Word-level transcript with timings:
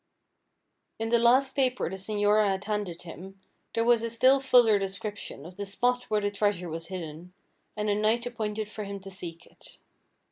In 0.97 1.09
the 1.09 1.19
last 1.19 1.53
paper 1.55 1.87
the 1.87 1.95
señora 1.97 2.47
had 2.47 2.63
handed 2.63 3.03
him, 3.03 3.39
there 3.75 3.83
was 3.83 4.01
a 4.01 4.09
still 4.09 4.39
fuller 4.39 4.79
description 4.79 5.45
of 5.45 5.57
the 5.57 5.65
spot 5.67 6.05
where 6.05 6.21
the 6.21 6.31
treasure 6.31 6.69
was 6.69 6.87
hidden, 6.87 7.33
and 7.77 7.87
a 7.87 7.93
night 7.93 8.25
appointed 8.25 8.67
for 8.67 8.83
him 8.83 8.99
to 9.01 9.11
seek 9.11 9.45
it. 9.45 9.77